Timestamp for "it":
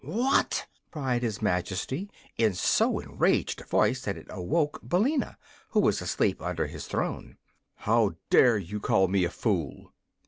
4.17-4.25